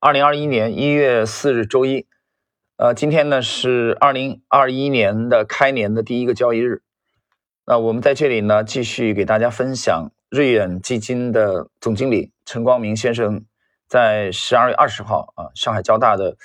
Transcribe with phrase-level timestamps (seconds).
[0.00, 2.06] 二零二一年一月四日周一，
[2.76, 6.82] 呃，今天呢是二零二一年的开年的第一个交易日。
[7.66, 13.44] 那我们在这里呢，继续给大家分享瑞远基金的总经理陈光明先生
[13.88, 16.36] 在十二月二十号啊，上海交大的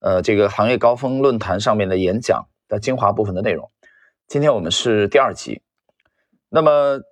[0.00, 3.70] 呃这个行业高峰论坛上面的演讲的精华部分的内容。
[4.28, 5.60] 今天我们是第二集。
[6.48, 7.02] 那么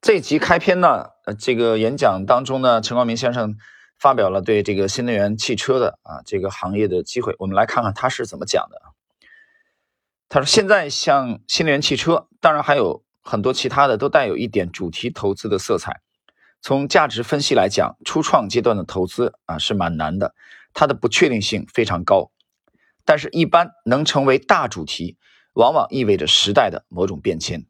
[0.00, 3.54] 这集开篇呢，呃，这个演讲当中呢，陈光明先生。
[4.04, 8.82] 发表了对这个新能源汽车的啊这个行业的机会，我们来看看他是怎么讲的。
[10.28, 16.02] 他说：“现在像新能源汽车，当然还有很多其他的，都带有一点主题投资的色彩。
[16.60, 20.34] 从价值分析来讲，初创阶段的投资啊是蛮难的，
[20.74, 22.30] 它的不确定性非常高。
[23.06, 25.16] 但是，一般能成为大主题，
[25.54, 27.64] 往往意味着时代的某种变迁。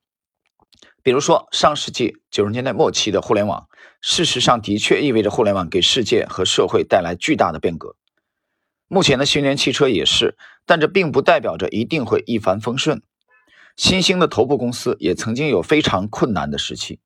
[1.04, 3.68] 比如说，上世纪九十年代末期的互联网。”
[4.00, 7.94] 事实上，的确意味着互联网给世界和社会带来巨大的变革。
[8.88, 13.02] 目前的新能源汽车也是，但这并不代表着一定会一帆风顺。
[13.76, 17.00] 新兴的头部公司也曾经有非常困难的时期。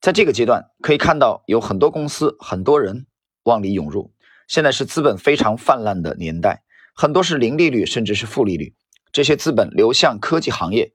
[0.00, 3.06] 在这个阶段，可以看到有很多公司、很多人
[3.44, 4.12] 往里涌入。
[4.48, 8.74] 现在是资本非常泛滥的年代，很多是零利率甚至是负利率。
[9.12, 10.92] 这些资本流向科技行业，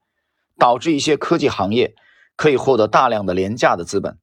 [0.61, 1.95] 导致一些科技行业
[2.35, 4.19] 可以获得大量的廉价的资本。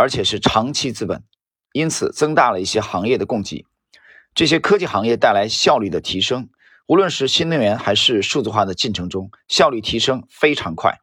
[0.00, 1.24] 而且是长期资本，
[1.72, 3.66] 因此增大了一些行业的供给。
[4.32, 6.50] 这些科技行业带来效率的提升，
[6.86, 11.00] 无论是新能源还是数字化的进程中，效率提升非常快。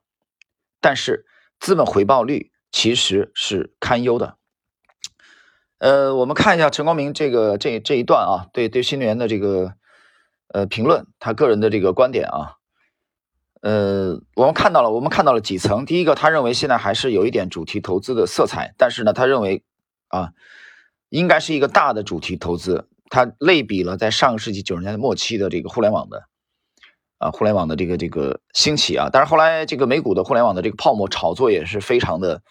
[0.80, 1.26] 但是
[1.60, 4.38] 资本回报率其实是堪忧的。
[5.80, 9.74] 呃，我们看一下陈光明这个这这一段啊，对对新能源的这个
[10.54, 12.56] 呃评论，他个人的这个观点啊。
[13.66, 15.88] 呃，我们看到了，我们看到了几层。
[15.88, 19.64] 第一个，他认为现在还是有一点主题投资的色彩，但是呢，他认为
[20.10, 20.34] 啊，
[21.10, 22.88] 应该是一个大的主题投资。
[23.10, 26.26] 他类比了在上个世纪九十年代末期的这个互联网的
[27.18, 29.10] 啊，互联网的这个这个兴起啊。
[29.12, 32.44] 但是后来这个美股的互联网的这个泡沫炒作也是非常的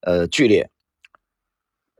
[0.00, 0.70] 呃剧烈。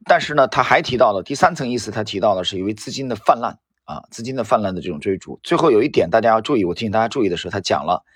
[0.06, 5.38] 但是呢，他还提到了第三层意思，他提到的是因为资金的泛滥啊，资金的泛滥的这种追逐。
[5.42, 8.06] 最后有一点大家要注意，我提醒大家注意的是，他讲了。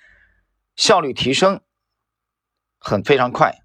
[0.74, 1.60] 效率提升
[2.78, 3.62] 很非常快，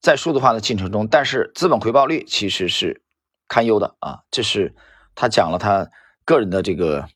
[0.00, 3.02] 在数字化的进程中，但是资本回报率其实是
[3.48, 4.20] 堪忧的啊。
[4.30, 4.74] 这是
[5.14, 5.90] 他讲了他
[6.24, 7.08] 个人的这个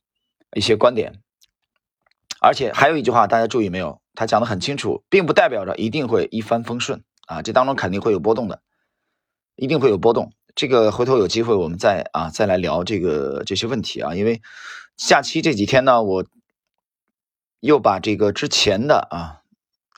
[0.55, 1.21] 一些观点，
[2.41, 4.03] 而且还有一句话大家注意没有？
[4.15, 8.63] 他讲的很清楚，并不代表着一定会一帆风顺啊，这当中肯定会有波动的，
[9.55, 10.33] 一定会有波动。
[10.55, 14.43] 这个回头有机会我们再啊再来聊这个这些问题啊，因为
[14.97, 16.27] 假期这几天呢，我。
[17.65, 19.41] 又把这个之前的啊，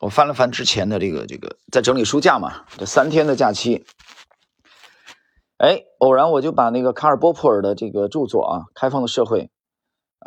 [0.01, 3.85] 我翻了翻之前的这个这个，在整理书架嘛，这三天的假期，
[5.59, 9.51] 哎，偶然我就把那个卡尔波普尔的这个著作啊，《开放的社会》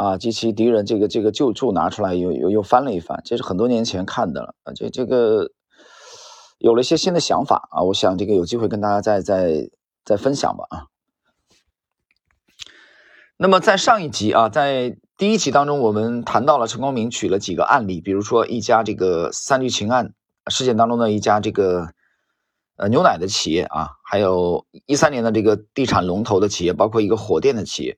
[0.03, 5.51] 啊及其敌人这个这个旧著拿出来，又又又翻了一翻，这是很多年前看的了啊，这这个
[6.57, 9.69] 有了一些新的想法啊，我想这个有机会跟大家再再
[10.03, 10.87] 再分享吧啊。
[13.37, 20.13] 那么在上一集啊，在第一期当中，我们谈到了陈光明举了几个案例，比如说一家这个三聚氰胺
[20.47, 21.89] 事件当中的一家这个
[22.77, 27.97] 呃牛奶的企业啊，还有一三年的这个地产龙头的企业，包括一个火电的企业。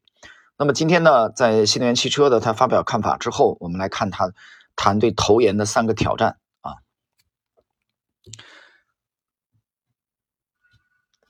[0.57, 4.33] 那么今天呢，在新能源汽车的他发表看法之后，我们来看他
[4.75, 6.77] 谈对投研的三个挑战啊。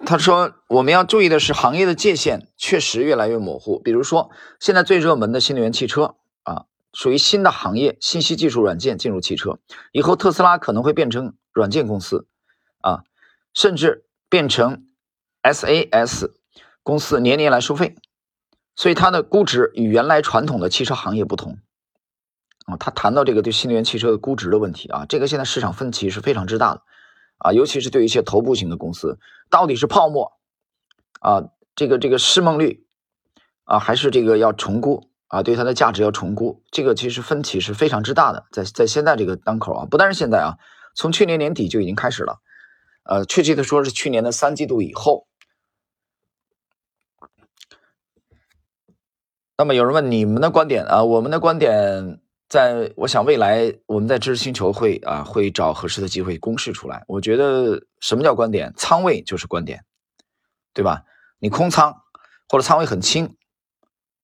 [0.03, 3.79] 他说：“我们要注意的是，行业的界限确实越来越模糊。
[3.79, 9.59] 比如说，现在最热门的新能源汽车啊，属于新的行业，信息技术软件进入汽车。
[9.91, 12.25] 以后特斯拉可能会变成软件公司，
[12.81, 13.03] 啊，
[13.53, 14.85] 甚至变成
[15.44, 16.31] SaaS
[16.83, 17.95] 公司，年年来收费。
[18.75, 21.59] 所以它的估值与原来传统的汽车行业不同。
[22.66, 26.81] 啊，他谈到这个对新能源汽车的估值的问题啊，这个现在市场分歧是非常之大的。”
[27.41, 29.18] 啊，尤其是对一些头部型的公司，
[29.50, 30.34] 到底是泡沫
[31.22, 32.86] 啊，这个这个市梦率
[33.63, 40.60] 啊，还是这个要重估啊，对它的价值要重估，这个其实分歧是非常之大的，在在现在这个当口啊，不但是现在啊，
[40.94, 42.42] 从去年年底就已经开始了，
[43.06, 45.25] 呃，确切的说是去年的三季度以后。
[49.57, 52.21] 那么有人问你们的观点啊，我们的观点。
[52.51, 57.06] 在我想未来我们在知识星球会啊会找合适的机会公示出来。
[57.07, 58.74] 我觉得什么叫观点？
[58.75, 59.86] 仓位就是观点，
[60.74, 61.06] 对吧？
[61.39, 62.01] 你空仓
[62.50, 63.38] 或者仓位很轻，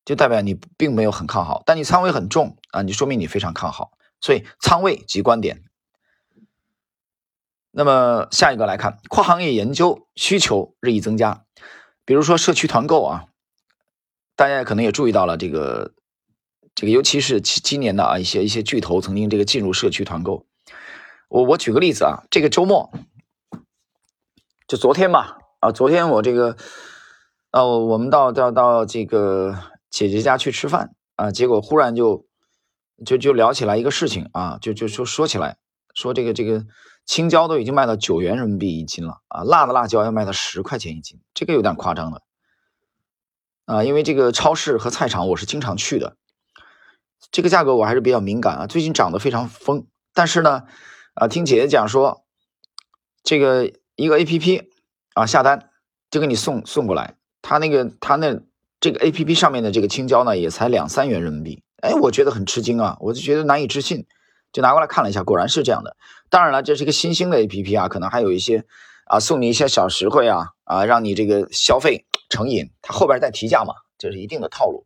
[0.03, 3.91] 就代表你并没有很看好；但你仓位很重啊，你说明你非常看好。
[4.19, 5.63] 所以仓位即观点。
[7.71, 11.45] 那么下一个来看，跨行业研究需求日益增加，
[12.03, 13.27] 比如说社区团购啊，
[14.35, 15.93] 大家可能也注意到了这个
[16.77, 20.45] 这个，尤其是今今年的啊一些一些巨头曾经这个进入社区团购。
[21.27, 22.91] 我我举个例子啊，这个周末
[24.67, 26.55] 就昨天吧啊，昨天我这个
[27.49, 29.57] 呃，我们到到到这个
[29.89, 32.27] 姐姐家去吃饭啊，结果忽然就
[33.03, 35.57] 就就聊起来一个事情啊，就就说说起来
[35.95, 36.63] 说这个这个
[37.07, 42.21] 青椒都已经卖到九元人民币一斤了啊，辣的辣椒要卖到十块钱一斤，这个有点夸张了
[43.65, 46.17] 啊，因为这个超市和菜场我是经常去的，
[47.31, 50.63] 这个价格我还是比较敏感啊，最近涨得非常疯，但是呢。
[51.19, 52.27] 啊，听姐姐讲说，
[53.23, 54.69] 这个一个 A P P
[55.15, 55.71] 啊下单
[56.11, 58.39] 就给你送送过来，他那个他那
[58.79, 61.63] 这个 A P P 上面的这个青椒呢，也才两三元人民币。
[61.81, 64.05] 哎，我觉得很吃惊啊，我就觉得难以置信，
[64.53, 65.97] 就拿过来看了一下，果然是这样的。
[66.29, 68.63] 当然了，这是一个新兴的 A P P 啊，可能还有一些
[69.07, 74.85] 啊送你一些小实惠啊啊，让你这个消费成瘾，它后边再提价嘛，这是一定的套路。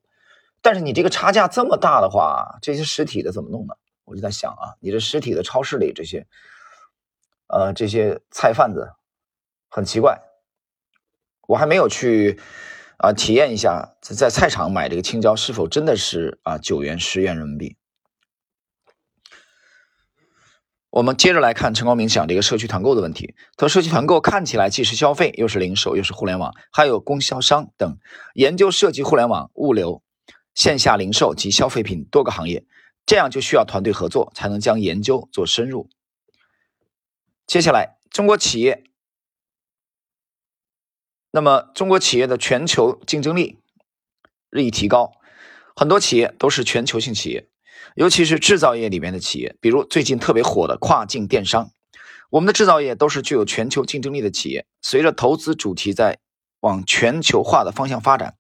[0.62, 3.74] 但是你这个差价这么大的话，这些实体的怎么弄呢？
[4.04, 6.28] 我就在想啊，你这实体的超市里这些，
[7.48, 8.92] 呃，这些菜贩子
[9.70, 10.20] 很奇怪，
[11.48, 12.40] 我还没有去
[12.98, 17.78] 啊体验一下，在菜场买这个青椒是否真的是啊九元十元人民币。
[20.90, 23.34] 我们接着来看陈光明讲这个社区团购的问题。
[23.56, 27.98] 他说，社区团购看起来既是消费，又是零售，又是互联网，还有供销商等，
[28.34, 30.04] 研究涉及互联网、物流、
[30.54, 32.66] 线下零售及消费品多个行业。
[33.06, 35.90] 这样就需要团队合作，才能将研究做深入。
[37.48, 38.84] 接下来，中国企业，
[41.32, 43.60] 那么中国企业的全球竞争力
[44.50, 45.14] 日益提高，
[45.76, 47.50] 很多企业都是全球性企业，
[47.96, 51.72] 尤其是制造业里面的企业，比如最近特别火的跨境电商。
[52.30, 56.20] 我们的制造业都是具有全球竞争力的企业，随着投资主题在
[56.62, 58.36] 往全球化的方向发展。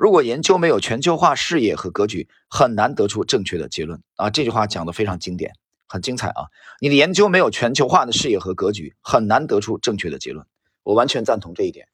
[0.00, 4.30] 如果研究没有全球化视野和格局，很难得出正确的结论啊！
[4.30, 5.52] 这句话讲的非常经典，
[5.86, 6.48] 很精彩啊！
[6.80, 10.46] 你的研究没有全球化的视野和格局，很难得出正确的结论。
[10.84, 11.86] 我完全赞同这一点。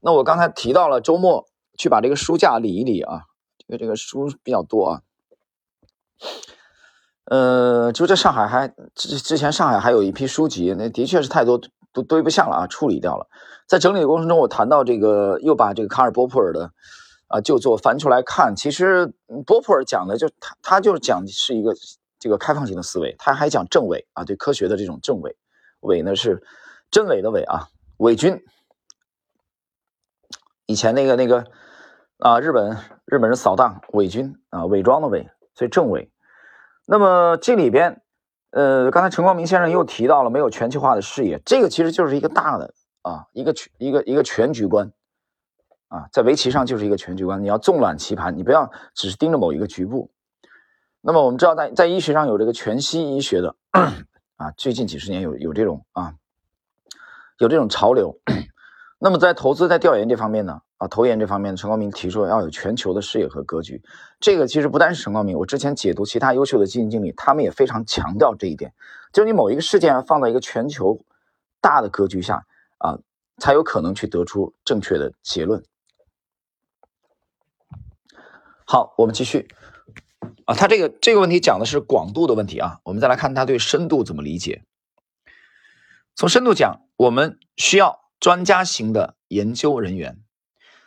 [0.00, 1.46] 那我刚才提到了周末
[1.78, 3.22] 去把这个书架理一理啊，
[3.68, 5.02] 这个这个书比较多啊。
[7.26, 11.60] 呃，就在上海还之之前，上海还有一批书籍，那的确是太多
[11.92, 13.28] 都堆不下了啊，处理掉了。
[13.68, 16.72] 在整理的过程中，我谈到这个，又把这个卡尔波普尔的。
[17.34, 19.12] 啊，就做翻出来看，其实
[19.44, 21.74] 波普尔讲的就他，他就是讲是一个
[22.20, 25.36] 这个开放型的思维，他还讲正伪啊，对科学的这种正伪，
[25.80, 26.40] 伪呢是
[26.92, 28.40] 真伪的伪啊，伪军。
[30.66, 31.44] 以前那个那个
[32.18, 36.12] 啊，日本日本人扫荡伪军啊，伪装的伪，所以正伪。
[36.86, 38.00] 那么这里边，
[38.52, 42.72] 呃，刚才陈光明先生又提到了没有全球化的视野，这个其实就是一个大的
[43.02, 44.92] 啊，一个全一个一个全局观。
[45.94, 50.10] 啊，在围棋上就是一个全局观，你要纵览棋盘，你不要只是盯着某一个局部。
[51.00, 53.54] 那么我们知道，在在医学上有这个全息医学的
[54.34, 56.14] 啊，最近几十年有有这种啊，
[57.38, 58.18] 有这种潮流。
[58.98, 63.80] 那么在投资在调研这方面呢，啊，投研这方面，陈光明提出要有全球的视野和格局。
[64.18, 68.72] 这个其实不单是陈光明，我之前解读其他优秀的基金经理，他们也非常强调这一点，
[69.12, 70.98] 就是你某一个事件放在一个全球
[71.60, 72.44] 大的格局下
[72.78, 72.98] 啊，
[73.38, 75.62] 才有可能去得出正确的结论。
[78.66, 79.48] 好，我们继续
[80.46, 84.62] 啊，他这个这个问题讲的是广度的问题啊，我们再来看他对深度怎么理解。
[86.16, 90.18] 从深度讲，我们需要专家型的研究人员，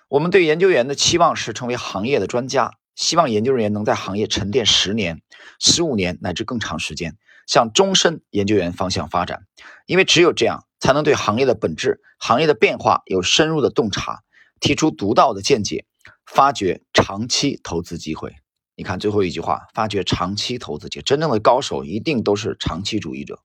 [0.10, 5.22] 我们对研究员的期望是成为行业的专家，希望研究人员能在行业沉淀十年、
[5.60, 7.16] 十五年乃至更长时间，
[7.46, 9.46] 向终身研究员方向发展，
[9.86, 14.24] 因为只有这样，才能对行业的本质、行业的变化有深入的洞察，
[14.60, 15.86] 提出独到的见解。
[16.28, 18.36] 发掘长期投资机会，
[18.76, 23.40] 你看最后一句话，发掘长期投资机，真正的高手一定都是长期主义者。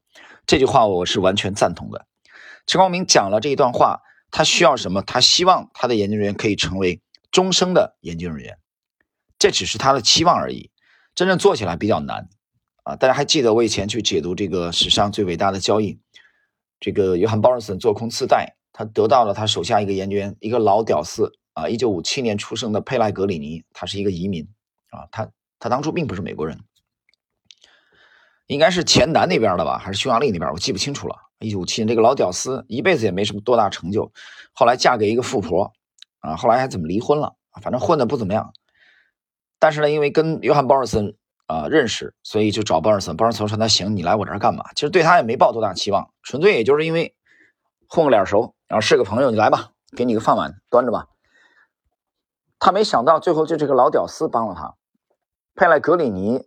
[0.46, 2.06] 这句话我是完全赞同的。
[2.66, 5.00] 陈光明讲了这一段话，他需要什么？
[5.00, 8.58] 他希望他的研究人员可以成为终生的研究人员，
[9.38, 10.70] 这只是他的期望而已，
[11.14, 12.28] 真正做起来比较难
[12.82, 12.96] 啊！
[12.96, 15.98] 大家还记得我以前去解读这个史上最伟大的交易，
[16.80, 21.32] 这个约翰鲍尔森做空次贷，他得到了他手下一个研究员，一个老屌丝。
[21.54, 24.48] 啊，一九五七年出生的佩莱格里尼，他是一个移民
[24.90, 25.28] 啊，他
[25.58, 26.58] 他当初并不是美国人，
[28.46, 31.16] 应该是前南那边的吧，还是匈牙利那边，我记不清楚了。
[31.40, 34.12] 一九五七年，这个老屌丝一辈子也没什么多大成就，
[34.52, 35.72] 后来嫁给一个富婆
[36.20, 37.34] 啊，后来还怎么离婚了？
[37.60, 38.52] 反正混的不怎么样。
[39.58, 41.14] 但是呢，因为跟约翰鲍尔森
[41.46, 43.16] 啊认识，所以就找鲍尔森。
[43.16, 47.14] 鲍尔森说：“那行，你来我这儿干嘛？”其实对他也没抱多大期望，纯粹也就是因为
[47.88, 51.06] 混个脸熟，然后是个朋友，你来吧，给你个饭碗端着吧。
[52.64, 54.76] 他没想到最后就这个老屌丝帮了他，
[55.56, 56.46] 佩莱格里尼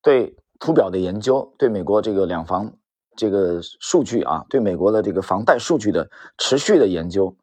[0.00, 2.72] 对图表的研究，对美国这个两房
[3.16, 6.08] 这个数据啊，对美国的这个房贷数据的
[6.38, 7.36] 持续的研究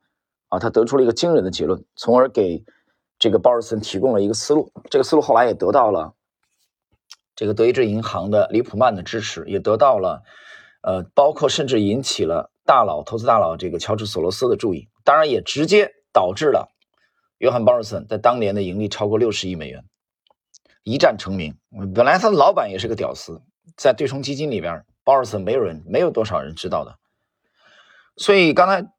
[0.48, 2.66] 啊，他得出了一个惊人的结论，从而给
[3.20, 4.72] 这个鲍尔森提供了一个思路。
[4.90, 6.16] 这个思路后来也得到了
[7.36, 10.24] 这个德意志银行的里普曼的支持，也得到了
[10.82, 16.74] 呃，包括甚至引起了大佬投资大佬这个乔治索罗斯的注意，当然也直接导致了。
[17.38, 19.86] 约翰·鲍尔森在当年的盈利超过六十亿美元，
[20.84, 21.56] 一战成名。
[21.94, 23.42] 本来他的老板也是个屌丝，
[23.76, 26.98] 在对冲基金里边，鲍尔森没有人，没有多少人知道的。
[28.16, 28.92] 所以刚才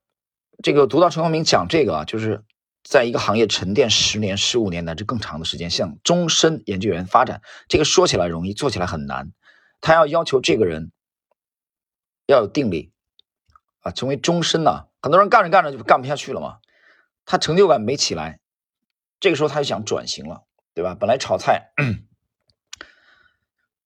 [0.62, 2.44] 这个读到陈光明讲这个啊，就是
[2.84, 7.42] 在一个行业沉淀十年、十五年乃至更长的时间，向终身研究员发展。
[7.66, 9.32] 这个说起来容易，做起来很难。
[9.80, 10.92] 他要要求这个人
[12.26, 12.92] 要有定力
[13.80, 14.86] 啊，成为终身呢。
[15.02, 16.58] 很多人干着干着就干不下去了嘛。
[17.30, 18.40] 他成就感没起来，
[19.20, 20.96] 这个时候他就想转型了，对吧？
[20.98, 21.72] 本来炒菜，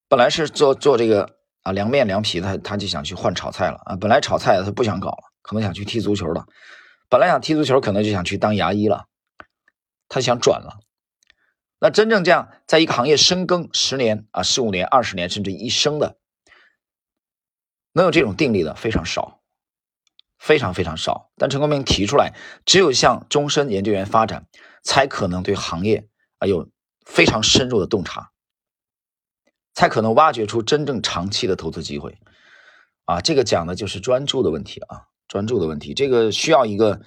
[0.06, 3.96] 本来是做做这个啊凉面凉皮，他他就想去换炒菜了啊。
[3.96, 6.46] 本来炒菜他不想搞了，可能想去踢足球了。
[7.08, 9.06] 本来想踢足球，可能就想去当牙医了。
[10.08, 10.78] 他想转了。
[11.80, 16.16] 那真正这样在一个行业深耕十年啊、十五年、二十年，甚至一生的，
[17.92, 19.41] 能有这种定力的非常少。
[20.42, 22.34] 非常非常少，但陈光明提出来，
[22.66, 24.48] 只有向终身研究员发展，
[24.82, 26.08] 才可能对行业
[26.38, 26.68] 啊有
[27.06, 28.32] 非常深入的洞察，
[29.72, 32.18] 才可能挖掘出真正长期的投资机会。
[33.04, 37.00] 啊，这个讲的就是专注的问题啊，专注的问题，这个需要一个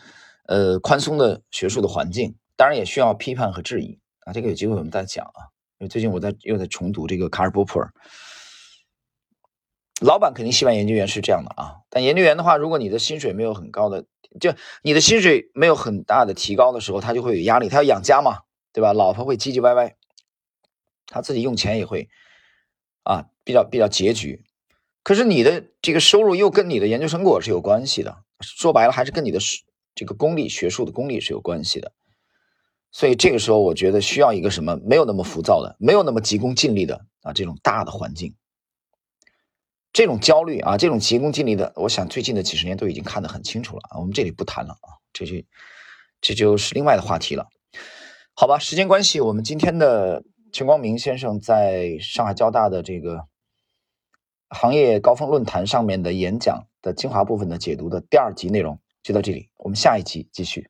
[0.47, 4.31] 呃宽松的学术的环境，当然也需要批判和质疑啊。
[4.31, 7.91] 这个有机会我们再讲啊，因为最近我在又在重读这个卡尔波普尔。
[10.01, 14.05] 老板肯定希望研究员是这样的啊，但研究员的话，如果你的薪水没有很高的，
[14.39, 18.39] 就你的薪水没有很大的提高的时候，他就会有压力，他要养家嘛，
[18.73, 18.91] 对吧？
[18.91, 19.95] 老婆会唧唧歪歪，
[21.07, 22.09] 他自己用钱也会
[23.03, 24.43] 啊，比较比较拮据。
[25.01, 29.39] 可是你的这个收入又跟你的研究成果是有关系的，说白了还是跟你的
[29.93, 31.93] 这个功力、学术的功力是有关系的。
[32.91, 38.35] 所以这个时候，我觉得需要一个什么没有那么浮躁的，没有那么急功近利的啊这种大的环境。
[39.95, 43.97] 这种焦虑啊，这种急功近利的，我想最近的几十年都已经看得很清楚了啊。
[43.97, 45.35] 我们这里不谈了啊，这就
[46.19, 47.47] 这就是另外的话题了。
[48.33, 53.25] 好吧，时间关系，我们今天的陈光明先生在上海交大的这个
[54.49, 60.69] 行业高峰论坛上面的演讲的精华部分的解读的第二集内容就到这里，我们下一集继续。